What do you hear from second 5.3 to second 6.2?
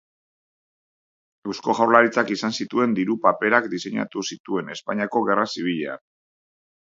Gerra Zibilean.